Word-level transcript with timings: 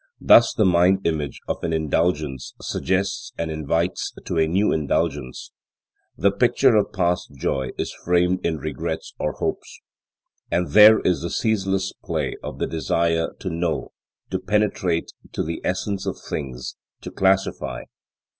Thus 0.19 0.51
the 0.55 0.65
mind 0.65 1.05
image 1.05 1.41
of 1.47 1.57
an 1.63 1.73
indulgence 1.73 2.55
suggests 2.59 3.33
and 3.37 3.51
invites 3.51 4.11
to 4.25 4.39
a 4.39 4.47
new 4.47 4.71
indulgence; 4.71 5.51
the 6.17 6.31
picture 6.31 6.75
of 6.75 6.91
past 6.91 7.29
joy 7.37 7.69
is 7.77 7.93
framed 8.03 8.43
in 8.43 8.57
regrets 8.57 9.13
or 9.19 9.33
hopes. 9.33 9.79
And 10.49 10.69
there 10.71 11.01
is 11.01 11.21
the 11.21 11.29
ceaseless 11.29 11.93
play 12.03 12.35
of 12.41 12.57
the 12.57 12.65
desire 12.65 13.29
to 13.41 13.49
know, 13.51 13.91
to 14.31 14.39
penetrate 14.39 15.11
to 15.33 15.43
the 15.43 15.61
essence 15.63 16.07
of 16.07 16.17
things, 16.19 16.77
to 17.01 17.11
classify. 17.11 17.83